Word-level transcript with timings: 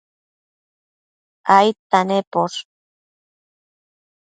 aidta 1.57 1.99
nemposh? 2.07 2.59